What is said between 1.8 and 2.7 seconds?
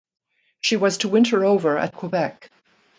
Quebec.